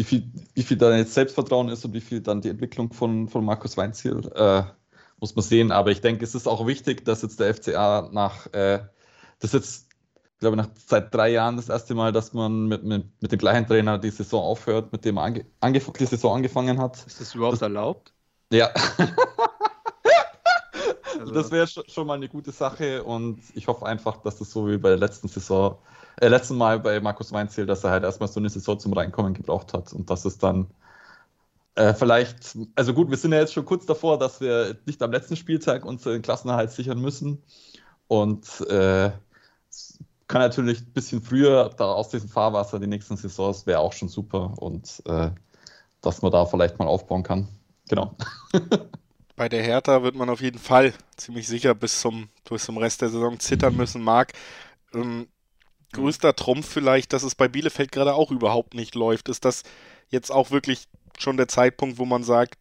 wie, 0.01 0.05
viel, 0.05 0.33
wie 0.55 0.63
viel 0.63 0.79
dann 0.79 0.97
jetzt 0.97 1.13
Selbstvertrauen 1.13 1.69
ist 1.69 1.85
und 1.85 1.93
wie 1.93 2.01
viel 2.01 2.23
dann 2.23 2.41
die 2.41 2.49
Entwicklung 2.49 2.91
von, 2.91 3.29
von 3.29 3.45
Markus 3.45 3.77
Weinziel, 3.77 4.33
äh, 4.35 4.63
muss 5.19 5.37
man 5.37 5.43
sehen. 5.43 5.73
Aber 5.73 5.91
ich 5.91 6.01
denke, 6.01 6.25
es 6.25 6.35
ist 6.35 6.47
auch 6.47 6.67
wichtig, 6.67 7.05
dass 7.05 7.21
jetzt 7.21 7.39
der 7.39 7.55
FCA 7.55 8.09
nach, 8.11 8.47
äh, 8.55 8.81
das 9.41 9.53
jetzt 9.53 9.89
ich 10.33 10.41
glaube, 10.41 10.57
nach 10.57 10.69
seit 10.87 11.15
drei 11.15 11.29
Jahren 11.33 11.57
das 11.57 11.69
erste 11.69 11.95
Mal, 11.95 12.13
dass 12.13 12.33
man 12.33 12.67
mit, 12.67 12.83
mit, 12.83 13.05
mit 13.21 13.31
dem 13.31 13.39
gleichen 13.39 13.67
Trainer 13.67 13.99
die 13.99 14.09
Saison 14.09 14.43
aufhört, 14.43 14.91
mit 14.91 15.05
dem 15.05 15.19
er 15.19 15.25
ange, 15.25 15.45
ange, 15.61 15.81
die 15.81 16.07
Saison 16.07 16.37
angefangen 16.37 16.79
hat. 16.79 17.05
Ist 17.07 17.21
das 17.21 17.35
überhaupt 17.35 17.57
das, 17.57 17.63
erlaubt? 17.63 18.15
Ja. 18.51 18.71
also. 21.21 21.33
Das 21.33 21.51
wäre 21.51 21.67
schon 21.67 22.07
mal 22.07 22.15
eine 22.15 22.29
gute 22.29 22.53
Sache 22.53 23.05
und 23.05 23.41
ich 23.55 23.69
hoffe 23.69 23.87
einfach, 23.87 24.19
dass 24.23 24.39
das 24.39 24.51
so 24.51 24.67
wie 24.69 24.79
bei 24.79 24.89
der 24.91 24.99
letzten 24.99 25.29
Saison, 25.29 25.77
äh, 26.21 26.29
letzten 26.29 26.57
Mal 26.57 26.81
bei 26.81 27.01
Markus 27.01 27.33
Weinziel, 27.33 27.67
dass 27.67 27.85
er 27.85 27.91
halt 27.91 28.05
erstmal 28.05 28.29
so 28.29 28.41
eine 28.41 28.49
Saison 28.49 28.79
zum 28.79 28.93
Reinkommen 28.93 29.35
gebraucht 29.35 29.73
hat 29.75 29.93
und 29.93 30.11
dass 30.11 30.25
es 30.25 30.39
dann 30.39 30.67
äh, 31.75 31.95
vielleicht, 31.95 32.57
also 32.75 32.95
gut, 32.95 33.11
wir 33.11 33.17
sind 33.17 33.33
ja 33.33 33.41
jetzt 33.41 33.53
schon 33.53 33.65
kurz 33.65 33.87
davor, 33.87 34.19
dass 34.19 34.41
wir 34.41 34.77
nicht 34.87 35.03
am 35.03 35.13
letzten 35.13 35.37
Spieltag 35.37 35.85
unseren 35.85 36.23
Klassenerhalt 36.23 36.71
sichern 36.73 37.01
müssen 37.01 37.43
und 38.09 38.61
äh, 38.69 39.11
kann 40.27 40.43
natürlich 40.43 40.81
ein 40.81 40.93
bisschen 40.93 41.23
früher 41.23 41.71
da 41.77 41.93
aus 41.93 42.09
diesem 42.09 42.29
Fahrwasser 42.29 42.79
die 42.79 42.87
nächsten 42.87 43.17
Saisons 43.17 43.67
wäre 43.67 43.81
auch 43.81 43.93
schon 43.93 44.09
super 44.09 44.55
und 44.59 45.03
äh, 45.07 45.31
dass 46.01 46.23
man 46.23 46.33
da 46.33 46.47
vielleicht 46.47 46.79
mal 46.79 46.87
aufbauen 46.87 47.23
kann. 47.23 47.49
Genau. 47.89 48.17
Bei 49.41 49.49
der 49.49 49.63
Hertha 49.63 50.03
wird 50.03 50.17
man 50.17 50.29
auf 50.29 50.43
jeden 50.43 50.59
Fall 50.59 50.93
ziemlich 51.17 51.49
sicher 51.49 51.75
bis 51.75 52.03
zum, 52.03 52.29
bis 52.47 52.67
zum 52.67 52.77
Rest 52.77 53.01
der 53.01 53.09
Saison 53.09 53.41
zittern 53.41 53.75
müssen. 53.75 54.03
Marc, 54.03 54.35
ähm, 54.93 55.29
größter 55.95 56.37
Trumpf 56.37 56.69
vielleicht, 56.69 57.15
dass 57.15 57.23
es 57.23 57.35
bei 57.35 57.49
Bielefeld 57.49 57.91
gerade 57.91 58.13
auch 58.13 58.31
überhaupt 58.31 58.75
nicht 58.75 58.95
läuft. 58.95 59.31
Ist 59.31 59.47
das 59.47 59.63
jetzt 60.11 60.31
auch 60.31 60.51
wirklich 60.51 60.89
schon 61.19 61.39
der 61.39 61.49
Zeitpunkt, 61.49 61.97
wo 61.97 62.05
man 62.05 62.23
sagt, 62.23 62.59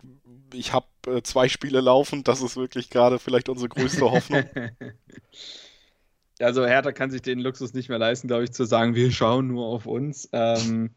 ich 0.54 0.72
habe 0.72 0.88
äh, 1.06 1.22
zwei 1.22 1.50
Spiele 1.50 1.82
laufen, 1.82 2.24
das 2.24 2.42
ist 2.42 2.56
wirklich 2.56 2.90
gerade 2.90 3.20
vielleicht 3.20 3.50
unsere 3.50 3.68
größte 3.68 4.10
Hoffnung? 4.10 4.46
also 6.40 6.66
Hertha 6.66 6.94
kann 6.94 7.12
sich 7.12 7.22
den 7.22 7.40
Luxus 7.40 7.74
nicht 7.74 7.90
mehr 7.90 8.00
leisten, 8.00 8.30
glaube 8.30 8.46
ich, 8.46 8.54
zu 8.54 8.64
sagen, 8.64 8.96
wir 8.96 9.12
schauen 9.12 9.48
nur 9.48 9.66
auf 9.66 9.86
uns. 9.86 10.30
Ähm, 10.32 10.92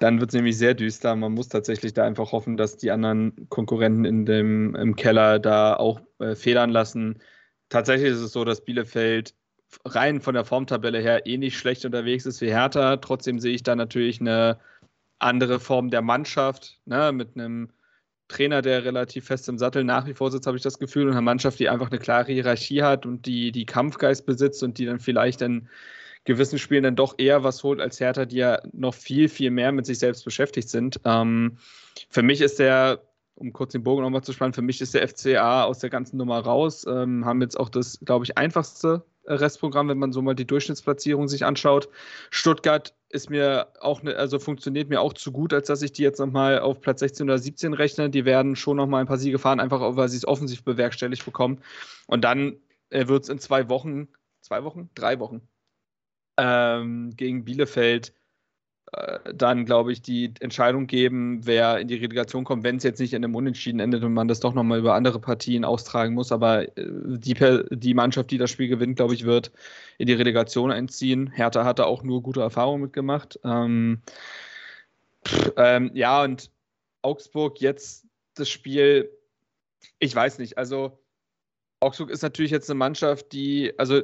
dann 0.00 0.20
wird 0.20 0.30
es 0.30 0.34
nämlich 0.34 0.58
sehr 0.58 0.74
düster. 0.74 1.14
Man 1.16 1.32
muss 1.32 1.48
tatsächlich 1.48 1.92
da 1.92 2.04
einfach 2.04 2.32
hoffen, 2.32 2.56
dass 2.56 2.76
die 2.76 2.90
anderen 2.90 3.48
Konkurrenten 3.48 4.04
in 4.04 4.26
dem, 4.26 4.74
im 4.74 4.96
Keller 4.96 5.38
da 5.38 5.74
auch 5.74 6.00
äh, 6.18 6.34
federn 6.34 6.70
lassen. 6.70 7.20
Tatsächlich 7.68 8.10
ist 8.10 8.20
es 8.20 8.32
so, 8.32 8.44
dass 8.44 8.64
Bielefeld 8.64 9.34
rein 9.84 10.20
von 10.20 10.34
der 10.34 10.44
Formtabelle 10.44 11.00
her 11.00 11.26
eh 11.26 11.36
nicht 11.36 11.58
schlecht 11.58 11.84
unterwegs 11.84 12.26
ist 12.26 12.40
wie 12.40 12.50
Hertha. 12.50 12.96
Trotzdem 12.98 13.38
sehe 13.38 13.54
ich 13.54 13.62
da 13.62 13.76
natürlich 13.76 14.20
eine 14.20 14.58
andere 15.18 15.60
Form 15.60 15.90
der 15.90 16.02
Mannschaft, 16.02 16.80
ne, 16.84 17.12
mit 17.12 17.36
einem 17.36 17.70
Trainer, 18.28 18.62
der 18.62 18.84
relativ 18.84 19.26
fest 19.26 19.48
im 19.48 19.58
Sattel 19.58 19.84
nach 19.84 20.06
wie 20.06 20.14
vor 20.14 20.30
sitzt, 20.30 20.46
habe 20.46 20.56
ich 20.56 20.62
das 20.62 20.78
Gefühl, 20.78 21.06
und 21.06 21.12
eine 21.12 21.22
Mannschaft, 21.22 21.58
die 21.58 21.68
einfach 21.68 21.90
eine 21.90 21.98
klare 21.98 22.32
Hierarchie 22.32 22.82
hat 22.82 23.06
und 23.06 23.26
die, 23.26 23.52
die 23.52 23.66
Kampfgeist 23.66 24.26
besitzt 24.26 24.62
und 24.62 24.78
die 24.78 24.84
dann 24.84 25.00
vielleicht 25.00 25.40
in 25.42 25.68
gewissen 26.28 26.58
Spielen 26.58 26.82
dann 26.82 26.94
doch 26.94 27.14
eher 27.18 27.42
was 27.42 27.64
holt 27.64 27.80
als 27.80 27.98
Hertha, 27.98 28.26
die 28.26 28.36
ja 28.36 28.60
noch 28.72 28.94
viel, 28.94 29.28
viel 29.28 29.50
mehr 29.50 29.72
mit 29.72 29.86
sich 29.86 29.98
selbst 29.98 30.24
beschäftigt 30.24 30.68
sind. 30.68 31.00
Ähm, 31.04 31.56
für 32.10 32.22
mich 32.22 32.42
ist 32.42 32.58
der, 32.58 33.00
um 33.34 33.52
kurz 33.52 33.72
den 33.72 33.82
Bogen 33.82 34.02
nochmal 34.02 34.22
zu 34.22 34.34
spannen, 34.34 34.52
für 34.52 34.62
mich 34.62 34.80
ist 34.82 34.94
der 34.94 35.08
FCA 35.08 35.64
aus 35.64 35.78
der 35.78 35.88
ganzen 35.88 36.18
Nummer 36.18 36.38
raus, 36.38 36.86
ähm, 36.86 37.24
haben 37.24 37.40
jetzt 37.40 37.58
auch 37.58 37.70
das, 37.70 37.98
glaube 38.04 38.26
ich, 38.26 38.36
einfachste 38.36 39.04
Restprogramm, 39.24 39.88
wenn 39.88 39.98
man 39.98 40.12
so 40.12 40.20
mal 40.20 40.34
die 40.34 40.46
Durchschnittsplatzierung 40.46 41.28
sich 41.28 41.46
anschaut. 41.46 41.88
Stuttgart 42.30 42.94
ist 43.08 43.30
mir 43.30 43.68
auch, 43.80 44.02
ne, 44.02 44.14
also 44.14 44.38
funktioniert 44.38 44.90
mir 44.90 45.00
auch 45.00 45.14
zu 45.14 45.32
gut, 45.32 45.54
als 45.54 45.68
dass 45.68 45.80
ich 45.80 45.92
die 45.92 46.02
jetzt 46.02 46.20
nochmal 46.20 46.58
auf 46.60 46.82
Platz 46.82 47.00
16 47.00 47.24
oder 47.24 47.38
17 47.38 47.72
rechne. 47.72 48.10
Die 48.10 48.26
werden 48.26 48.54
schon 48.54 48.76
nochmal 48.76 49.00
ein 49.00 49.06
paar 49.06 49.18
Siege 49.18 49.38
fahren, 49.38 49.60
einfach 49.60 49.96
weil 49.96 50.08
sie 50.10 50.18
es 50.18 50.28
offensiv 50.28 50.62
bewerkstelligt 50.62 51.24
bekommen. 51.24 51.62
Und 52.06 52.22
dann 52.22 52.58
äh, 52.90 53.08
wird 53.08 53.24
es 53.24 53.30
in 53.30 53.38
zwei 53.38 53.70
Wochen, 53.70 54.08
zwei 54.42 54.62
Wochen, 54.64 54.90
drei 54.94 55.20
Wochen, 55.20 55.40
ähm, 56.38 57.14
gegen 57.16 57.44
Bielefeld 57.44 58.14
äh, 58.92 59.34
dann, 59.34 59.66
glaube 59.66 59.92
ich, 59.92 60.00
die 60.00 60.32
Entscheidung 60.40 60.86
geben, 60.86 61.40
wer 61.44 61.78
in 61.78 61.88
die 61.88 61.96
Relegation 61.96 62.44
kommt, 62.44 62.64
wenn 62.64 62.76
es 62.76 62.84
jetzt 62.84 63.00
nicht 63.00 63.12
in 63.12 63.22
einem 63.22 63.34
Unentschieden 63.34 63.80
endet 63.80 64.02
und 64.02 64.14
man 64.14 64.28
das 64.28 64.40
doch 64.40 64.54
nochmal 64.54 64.78
über 64.78 64.94
andere 64.94 65.20
Partien 65.20 65.64
austragen 65.64 66.14
muss. 66.14 66.32
Aber 66.32 66.62
äh, 66.62 66.68
die, 66.76 67.34
die 67.70 67.94
Mannschaft, 67.94 68.30
die 68.30 68.38
das 68.38 68.50
Spiel 68.50 68.68
gewinnt, 68.68 68.96
glaube 68.96 69.14
ich, 69.14 69.24
wird 69.24 69.52
in 69.98 70.06
die 70.06 70.14
Relegation 70.14 70.70
einziehen. 70.70 71.30
Hertha 71.30 71.64
hatte 71.64 71.86
auch 71.86 72.02
nur 72.02 72.22
gute 72.22 72.40
Erfahrungen 72.40 72.82
mitgemacht. 72.82 73.38
Ähm, 73.44 74.00
ähm, 75.56 75.90
ja, 75.94 76.22
und 76.22 76.50
Augsburg 77.02 77.60
jetzt 77.60 78.06
das 78.34 78.48
Spiel, 78.48 79.10
ich 79.98 80.14
weiß 80.14 80.38
nicht. 80.38 80.56
Also 80.56 80.98
Augsburg 81.80 82.10
ist 82.10 82.22
natürlich 82.22 82.50
jetzt 82.52 82.70
eine 82.70 82.78
Mannschaft, 82.78 83.32
die, 83.32 83.74
also 83.78 84.02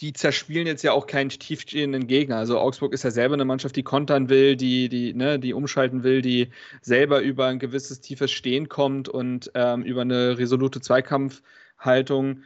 die 0.00 0.12
zerspielen 0.12 0.66
jetzt 0.66 0.82
ja 0.82 0.92
auch 0.92 1.06
keinen 1.06 1.30
tiefstehenden 1.30 2.06
Gegner. 2.06 2.36
Also 2.36 2.58
Augsburg 2.58 2.92
ist 2.92 3.04
ja 3.04 3.10
selber 3.10 3.34
eine 3.34 3.44
Mannschaft, 3.44 3.76
die 3.76 3.84
kontern 3.84 4.28
will, 4.28 4.56
die, 4.56 4.88
die, 4.88 5.14
ne, 5.14 5.38
die 5.38 5.54
umschalten 5.54 6.02
will, 6.02 6.20
die 6.20 6.50
selber 6.80 7.20
über 7.20 7.46
ein 7.46 7.60
gewisses 7.60 8.00
tiefes 8.00 8.32
Stehen 8.32 8.68
kommt 8.68 9.08
und 9.08 9.52
ähm, 9.54 9.82
über 9.82 10.02
eine 10.02 10.36
resolute 10.38 10.80
Zweikampfhaltung. 10.80 12.42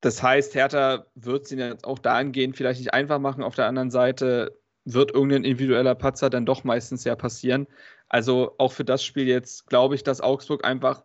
Das 0.00 0.22
heißt, 0.22 0.54
Hertha 0.54 1.06
wird 1.16 1.50
ihnen 1.50 1.70
jetzt 1.70 1.84
auch 1.84 1.98
dahingehend 1.98 2.56
vielleicht 2.56 2.78
nicht 2.78 2.94
einfach 2.94 3.18
machen. 3.18 3.42
Auf 3.42 3.56
der 3.56 3.66
anderen 3.66 3.90
Seite 3.90 4.56
wird 4.84 5.12
irgendein 5.12 5.42
individueller 5.44 5.96
Patzer 5.96 6.30
dann 6.30 6.46
doch 6.46 6.62
meistens 6.62 7.02
ja 7.02 7.16
passieren. 7.16 7.66
Also 8.08 8.54
auch 8.58 8.72
für 8.72 8.84
das 8.84 9.02
Spiel 9.04 9.26
jetzt 9.26 9.66
glaube 9.66 9.96
ich, 9.96 10.04
dass 10.04 10.20
Augsburg 10.20 10.64
einfach 10.64 11.02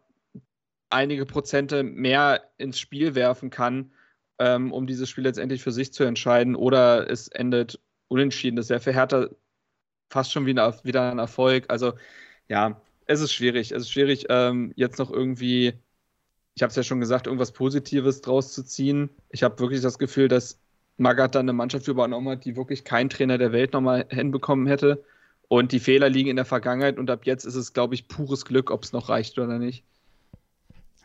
einige 0.92 1.26
Prozente 1.26 1.82
mehr 1.82 2.44
ins 2.58 2.78
Spiel 2.78 3.16
werfen 3.16 3.50
kann 3.50 3.92
ähm, 4.40 4.72
um 4.72 4.88
dieses 4.88 5.10
Spiel 5.10 5.24
letztendlich 5.24 5.64
für 5.64 5.72
sich 5.72 5.94
zu 5.94 6.04
entscheiden. 6.04 6.56
Oder 6.56 7.10
es 7.10 7.28
endet 7.28 7.80
unentschieden. 8.08 8.56
Das 8.56 8.70
wäre 8.70 8.80
für 8.80 8.94
Hertha 8.94 9.30
fast 10.10 10.32
schon 10.32 10.46
wieder, 10.46 10.76
wieder 10.84 11.12
ein 11.12 11.20
Erfolg. 11.20 11.66
Also 11.70 11.94
ja, 12.50 12.82
es 13.06 13.22
ist 13.22 13.34
schwierig. 13.34 13.72
Es 13.72 13.84
ist 13.84 13.92
schwierig, 13.92 14.26
ähm, 14.30 14.74
jetzt 14.76 15.00
noch 15.00 15.12
irgendwie, 15.12 15.74
ich 16.56 16.64
habe 16.64 16.70
es 16.70 16.76
ja 16.76 16.84
schon 16.84 17.00
gesagt, 17.00 17.28
irgendwas 17.28 17.52
Positives 17.52 18.22
draus 18.22 18.54
zu 18.54 18.64
ziehen. 18.64 19.10
Ich 19.30 19.44
habe 19.44 19.60
wirklich 19.60 19.82
das 19.82 19.98
Gefühl, 20.00 20.28
dass 20.28 20.60
Magath 20.98 21.36
dann 21.36 21.46
eine 21.46 21.54
Mannschaft 21.54 21.88
übernommen 21.88 22.30
hat, 22.30 22.46
die 22.46 22.56
wirklich 22.56 22.84
kein 22.84 23.10
Trainer 23.10 23.38
der 23.38 23.52
Welt 23.52 23.74
nochmal 23.74 24.06
hinbekommen 24.10 24.68
hätte. 24.68 25.04
Und 25.48 25.72
die 25.72 25.80
Fehler 25.80 26.10
liegen 26.10 26.30
in 26.30 26.36
der 26.36 26.46
Vergangenheit 26.46 26.98
und 26.98 27.10
ab 27.10 27.26
jetzt 27.26 27.46
ist 27.46 27.56
es, 27.56 27.74
glaube 27.74 27.96
ich, 27.96 28.08
pures 28.08 28.46
Glück, 28.46 28.72
ob 28.72 28.84
es 28.84 28.94
noch 28.94 29.10
reicht 29.10 29.38
oder 29.40 29.60
nicht. 29.60 29.84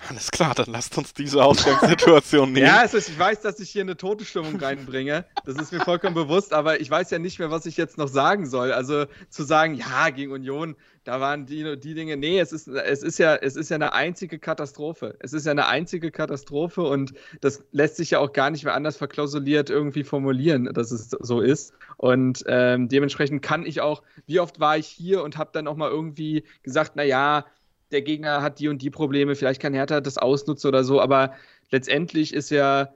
Alles 0.08 0.30
klar, 0.30 0.54
dann 0.54 0.66
lasst 0.68 0.96
uns 0.96 1.12
diese 1.12 1.44
Ausgangssituation 1.44 2.52
nehmen. 2.52 2.66
ja, 2.66 2.78
also 2.78 2.98
ich 2.98 3.18
weiß, 3.18 3.40
dass 3.40 3.58
ich 3.58 3.70
hier 3.70 3.82
eine 3.82 3.96
tote 3.96 4.24
Stimmung 4.24 4.56
reinbringe. 4.56 5.24
Das 5.44 5.56
ist 5.56 5.72
mir 5.72 5.80
vollkommen 5.80 6.14
bewusst, 6.14 6.52
aber 6.52 6.80
ich 6.80 6.88
weiß 6.88 7.10
ja 7.10 7.18
nicht 7.18 7.38
mehr, 7.38 7.50
was 7.50 7.66
ich 7.66 7.76
jetzt 7.76 7.98
noch 7.98 8.08
sagen 8.08 8.46
soll. 8.46 8.72
Also 8.72 9.06
zu 9.28 9.42
sagen, 9.42 9.74
ja, 9.74 10.10
gegen 10.10 10.30
Union, 10.30 10.76
da 11.02 11.20
waren 11.20 11.46
die, 11.46 11.78
die 11.80 11.94
Dinge. 11.94 12.16
Nee, 12.16 12.38
es 12.38 12.52
ist, 12.52 12.68
es, 12.68 13.02
ist 13.02 13.18
ja, 13.18 13.34
es 13.34 13.56
ist 13.56 13.70
ja 13.70 13.74
eine 13.74 13.92
einzige 13.92 14.38
Katastrophe. 14.38 15.16
Es 15.18 15.32
ist 15.32 15.46
ja 15.46 15.52
eine 15.52 15.66
einzige 15.66 16.10
Katastrophe 16.10 16.82
und 16.82 17.12
das 17.40 17.64
lässt 17.72 17.96
sich 17.96 18.10
ja 18.12 18.20
auch 18.20 18.32
gar 18.32 18.50
nicht 18.50 18.64
mehr 18.64 18.74
anders 18.74 18.96
verklausuliert 18.96 19.68
irgendwie 19.68 20.04
formulieren, 20.04 20.66
dass 20.72 20.92
es 20.92 21.10
so 21.10 21.40
ist. 21.40 21.72
Und 21.96 22.44
ähm, 22.46 22.88
dementsprechend 22.88 23.42
kann 23.42 23.66
ich 23.66 23.80
auch, 23.80 24.02
wie 24.26 24.38
oft 24.38 24.60
war 24.60 24.78
ich 24.78 24.86
hier 24.86 25.24
und 25.24 25.38
habe 25.38 25.50
dann 25.52 25.66
auch 25.66 25.76
mal 25.76 25.90
irgendwie 25.90 26.44
gesagt, 26.62 26.94
naja, 26.94 27.46
der 27.90 28.02
Gegner 28.02 28.42
hat 28.42 28.58
die 28.58 28.68
und 28.68 28.82
die 28.82 28.90
Probleme, 28.90 29.34
vielleicht 29.34 29.60
kann 29.60 29.74
Hertha 29.74 30.00
das 30.00 30.18
ausnutzen 30.18 30.68
oder 30.68 30.84
so, 30.84 31.00
aber 31.00 31.34
letztendlich 31.70 32.34
ist 32.34 32.50
ja 32.50 32.94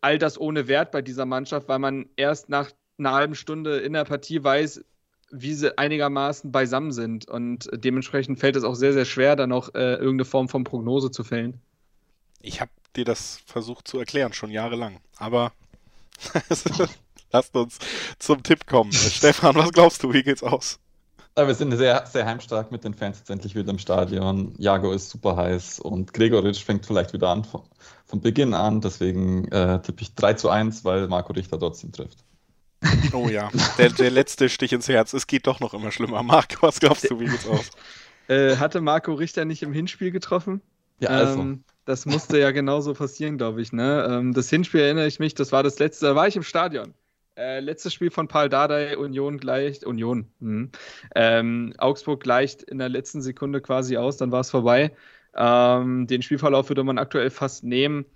all 0.00 0.18
das 0.18 0.38
ohne 0.40 0.68
Wert 0.68 0.90
bei 0.92 1.02
dieser 1.02 1.26
Mannschaft, 1.26 1.68
weil 1.68 1.78
man 1.78 2.06
erst 2.16 2.48
nach 2.48 2.70
einer 2.98 3.12
halben 3.12 3.34
Stunde 3.34 3.78
in 3.78 3.92
der 3.92 4.04
Partie 4.04 4.42
weiß, 4.42 4.84
wie 5.30 5.54
sie 5.54 5.76
einigermaßen 5.76 6.52
beisammen 6.52 6.92
sind. 6.92 7.28
Und 7.28 7.68
dementsprechend 7.72 8.38
fällt 8.38 8.56
es 8.56 8.64
auch 8.64 8.74
sehr, 8.74 8.92
sehr 8.92 9.04
schwer, 9.04 9.36
da 9.36 9.46
noch 9.46 9.74
äh, 9.74 9.94
irgendeine 9.94 10.24
Form 10.24 10.48
von 10.48 10.64
Prognose 10.64 11.10
zu 11.10 11.24
fällen. 11.24 11.60
Ich 12.40 12.60
habe 12.60 12.70
dir 12.96 13.04
das 13.04 13.40
versucht 13.46 13.88
zu 13.88 13.98
erklären, 13.98 14.32
schon 14.32 14.50
jahrelang. 14.50 15.00
Aber 15.16 15.52
lasst 17.32 17.54
uns 17.56 17.78
zum 18.18 18.42
Tipp 18.42 18.66
kommen. 18.66 18.92
Stefan, 18.92 19.54
was 19.56 19.72
glaubst 19.72 20.02
du, 20.02 20.12
wie 20.12 20.22
geht's 20.22 20.42
aus? 20.42 20.78
Wir 21.46 21.54
sind 21.54 21.76
sehr, 21.76 22.04
sehr 22.06 22.26
heimstark 22.26 22.72
mit 22.72 22.84
den 22.84 22.94
Fans 22.94 23.18
jetzt 23.18 23.30
endlich 23.30 23.54
wieder 23.54 23.70
im 23.70 23.78
Stadion. 23.78 24.54
Jago 24.58 24.92
ist 24.92 25.10
super 25.10 25.36
heiß 25.36 25.80
und 25.80 26.12
Gregoritsch 26.12 26.64
fängt 26.64 26.86
vielleicht 26.86 27.12
wieder 27.12 27.28
an 27.28 27.44
von, 27.44 27.62
von 28.06 28.20
Beginn 28.20 28.54
an. 28.54 28.80
Deswegen 28.80 29.46
äh, 29.52 29.80
tippe 29.80 30.02
ich 30.02 30.14
3 30.14 30.34
zu 30.34 30.48
1, 30.48 30.84
weil 30.84 31.06
Marco 31.08 31.32
Richter 31.32 31.58
trotzdem 31.58 31.92
trifft. 31.92 32.18
Oh 33.12 33.28
ja, 33.28 33.50
der, 33.76 33.90
der 33.90 34.10
letzte 34.10 34.48
Stich 34.48 34.72
ins 34.72 34.88
Herz. 34.88 35.12
Es 35.12 35.26
geht 35.26 35.46
doch 35.46 35.60
noch 35.60 35.74
immer 35.74 35.90
schlimmer. 35.90 36.22
Marco, 36.22 36.66
was 36.66 36.78
glaubst 36.80 37.10
du, 37.10 37.18
wie 37.18 37.26
geht's 37.26 37.46
aus? 37.46 37.70
Äh, 38.28 38.56
hatte 38.56 38.80
Marco 38.80 39.14
Richter 39.14 39.44
nicht 39.44 39.62
im 39.62 39.72
Hinspiel 39.72 40.10
getroffen? 40.10 40.60
Ja, 41.00 41.08
also. 41.10 41.40
Ähm, 41.40 41.64
das 41.84 42.04
musste 42.04 42.38
ja 42.38 42.50
genauso 42.50 42.92
passieren, 42.92 43.38
glaube 43.38 43.62
ich. 43.62 43.72
Ne? 43.72 44.06
Ähm, 44.10 44.34
das 44.34 44.50
Hinspiel 44.50 44.80
erinnere 44.80 45.06
ich 45.06 45.18
mich, 45.18 45.34
das 45.34 45.52
war 45.52 45.62
das 45.62 45.78
letzte, 45.78 46.04
da 46.04 46.14
war 46.14 46.28
ich 46.28 46.36
im 46.36 46.42
Stadion. 46.42 46.92
Äh, 47.38 47.60
letztes 47.60 47.94
Spiel 47.94 48.10
von 48.10 48.26
Paul 48.26 48.48
Dardai, 48.48 48.98
Union 48.98 49.38
gleicht, 49.38 49.84
Union, 49.84 50.26
hm. 50.40 50.72
ähm, 51.14 51.72
Augsburg 51.78 52.20
gleicht 52.20 52.64
in 52.64 52.78
der 52.78 52.88
letzten 52.88 53.22
Sekunde 53.22 53.60
quasi 53.60 53.96
aus, 53.96 54.16
dann 54.16 54.32
war 54.32 54.40
es 54.40 54.50
vorbei. 54.50 54.90
Ähm, 55.36 56.08
den 56.08 56.22
Spielverlauf 56.22 56.68
würde 56.68 56.82
man 56.82 56.98
aktuell 56.98 57.30
fast 57.30 57.62
nehmen. 57.62 58.06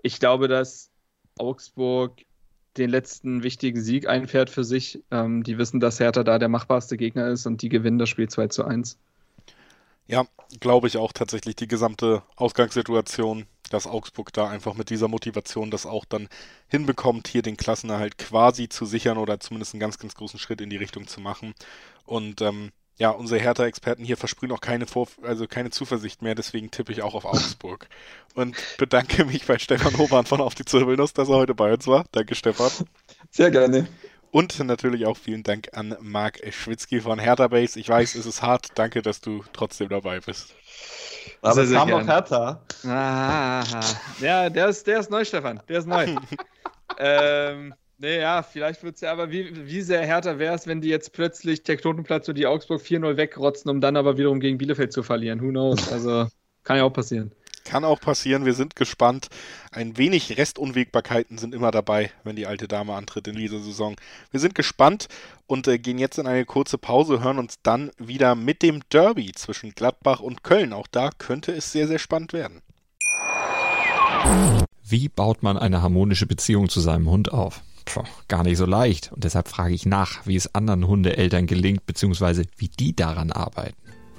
Ich 0.00 0.20
glaube, 0.20 0.48
dass 0.48 0.90
Augsburg 1.38 2.22
den 2.78 2.88
letzten 2.88 3.42
wichtigen 3.42 3.78
Sieg 3.78 4.08
einfährt 4.08 4.48
für 4.48 4.64
sich. 4.64 5.02
Ähm, 5.10 5.42
die 5.42 5.58
wissen, 5.58 5.78
dass 5.78 6.00
Hertha 6.00 6.24
da 6.24 6.38
der 6.38 6.48
machbarste 6.48 6.96
Gegner 6.96 7.28
ist 7.28 7.44
und 7.44 7.60
die 7.60 7.68
gewinnen 7.68 7.98
das 7.98 8.08
Spiel 8.08 8.30
2 8.30 8.46
zu 8.48 8.64
1. 8.64 8.96
Ja, 10.06 10.24
glaube 10.60 10.88
ich 10.88 10.96
auch 10.96 11.12
tatsächlich 11.12 11.56
die 11.56 11.68
gesamte 11.68 12.22
Ausgangssituation 12.36 13.44
dass 13.70 13.86
Augsburg 13.86 14.32
da 14.32 14.48
einfach 14.48 14.74
mit 14.74 14.90
dieser 14.90 15.08
Motivation 15.08 15.70
das 15.70 15.86
auch 15.86 16.04
dann 16.04 16.28
hinbekommt, 16.68 17.28
hier 17.28 17.42
den 17.42 17.56
Klassenerhalt 17.56 18.18
quasi 18.18 18.68
zu 18.68 18.86
sichern 18.86 19.18
oder 19.18 19.40
zumindest 19.40 19.74
einen 19.74 19.80
ganz, 19.80 19.98
ganz 19.98 20.14
großen 20.14 20.38
Schritt 20.38 20.60
in 20.60 20.70
die 20.70 20.76
Richtung 20.76 21.06
zu 21.06 21.20
machen. 21.20 21.54
Und 22.04 22.40
ähm, 22.40 22.70
ja, 22.98 23.10
unsere 23.10 23.40
Hertha-Experten 23.40 24.04
hier 24.04 24.16
versprühen 24.16 24.52
auch 24.52 24.60
keine, 24.60 24.86
Vor 24.86 25.08
also 25.22 25.46
keine 25.46 25.70
Zuversicht 25.70 26.22
mehr, 26.22 26.34
deswegen 26.34 26.70
tippe 26.70 26.92
ich 26.92 27.02
auch 27.02 27.14
auf 27.14 27.24
Augsburg. 27.24 27.88
Und 28.34 28.56
bedanke 28.78 29.24
mich 29.24 29.46
bei 29.46 29.58
Stefan 29.58 29.96
Hoban 29.98 30.26
von 30.26 30.40
Auf 30.40 30.54
die 30.54 30.64
Zirbelnuss, 30.64 31.12
dass 31.12 31.28
er 31.28 31.36
heute 31.36 31.54
bei 31.54 31.72
uns 31.72 31.86
war. 31.86 32.04
Danke, 32.12 32.34
Stefan. 32.34 32.70
Sehr 33.30 33.50
gerne. 33.50 33.88
Und 34.32 34.58
natürlich 34.64 35.04
auch 35.04 35.18
vielen 35.18 35.42
Dank 35.42 35.68
an 35.72 35.94
Marc 36.00 36.40
Schwitzky 36.54 37.02
von 37.02 37.18
Hertha 37.18 37.48
Base. 37.48 37.78
Ich 37.78 37.90
weiß, 37.90 38.14
es 38.14 38.24
ist 38.24 38.40
hart. 38.40 38.68
Danke, 38.76 39.02
dass 39.02 39.20
du 39.20 39.44
trotzdem 39.52 39.90
dabei 39.90 40.20
bist. 40.20 40.54
Aber 41.42 41.52
sehr, 41.52 41.64
es 41.64 41.72
kam 41.72 41.90
noch 41.90 42.06
Hertha. 42.06 42.62
Ah, 42.82 43.62
ja, 44.20 44.48
der 44.48 44.68
ist, 44.68 44.86
der 44.86 45.00
ist 45.00 45.10
neu, 45.10 45.26
Stefan. 45.26 45.60
Der 45.68 45.78
ist 45.80 45.86
neu. 45.86 46.16
ähm, 46.98 47.74
nee, 47.98 48.20
ja, 48.20 48.42
vielleicht 48.42 48.82
wird 48.82 48.94
es 48.94 49.02
ja, 49.02 49.12
aber 49.12 49.30
wie, 49.30 49.66
wie 49.66 49.82
sehr 49.82 50.00
härter 50.06 50.38
wäre 50.38 50.54
es, 50.54 50.66
wenn 50.66 50.80
die 50.80 50.88
jetzt 50.88 51.12
plötzlich 51.12 51.62
Tektotenplatz 51.62 52.26
und 52.26 52.38
die 52.38 52.46
Augsburg 52.46 52.80
4-0 52.80 53.18
wegrotzen, 53.18 53.70
um 53.70 53.82
dann 53.82 53.98
aber 53.98 54.16
wiederum 54.16 54.40
gegen 54.40 54.56
Bielefeld 54.56 54.94
zu 54.94 55.02
verlieren. 55.02 55.42
Who 55.42 55.50
knows? 55.50 55.92
Also, 55.92 56.26
kann 56.64 56.78
ja 56.78 56.84
auch 56.84 56.92
passieren. 56.92 57.34
Kann 57.64 57.84
auch 57.84 58.00
passieren, 58.00 58.44
wir 58.44 58.54
sind 58.54 58.76
gespannt. 58.76 59.28
Ein 59.70 59.96
wenig 59.96 60.36
Restunwägbarkeiten 60.36 61.38
sind 61.38 61.54
immer 61.54 61.70
dabei, 61.70 62.10
wenn 62.24 62.36
die 62.36 62.46
alte 62.46 62.68
Dame 62.68 62.94
antritt 62.94 63.28
in 63.28 63.36
dieser 63.36 63.60
Saison. 63.60 63.96
Wir 64.30 64.40
sind 64.40 64.54
gespannt 64.54 65.08
und 65.46 65.68
äh, 65.68 65.78
gehen 65.78 65.98
jetzt 65.98 66.18
in 66.18 66.26
eine 66.26 66.44
kurze 66.44 66.78
Pause, 66.78 67.22
hören 67.22 67.38
uns 67.38 67.56
dann 67.62 67.90
wieder 67.98 68.34
mit 68.34 68.62
dem 68.62 68.80
Derby 68.90 69.32
zwischen 69.32 69.74
Gladbach 69.74 70.20
und 70.20 70.42
Köln. 70.42 70.72
Auch 70.72 70.86
da 70.86 71.10
könnte 71.16 71.52
es 71.52 71.72
sehr, 71.72 71.88
sehr 71.88 71.98
spannend 71.98 72.32
werden. 72.32 72.62
Wie 74.84 75.08
baut 75.08 75.42
man 75.42 75.56
eine 75.56 75.82
harmonische 75.82 76.26
Beziehung 76.26 76.68
zu 76.68 76.80
seinem 76.80 77.08
Hund 77.08 77.32
auf? 77.32 77.62
Puh, 77.84 78.04
gar 78.28 78.42
nicht 78.44 78.58
so 78.58 78.66
leicht. 78.66 79.10
Und 79.12 79.24
deshalb 79.24 79.48
frage 79.48 79.74
ich 79.74 79.86
nach, 79.86 80.26
wie 80.26 80.36
es 80.36 80.54
anderen 80.54 80.86
Hundeeltern 80.86 81.46
gelingt, 81.46 81.86
beziehungsweise 81.86 82.44
wie 82.56 82.68
die 82.68 82.94
daran 82.94 83.32
arbeiten. 83.32 83.81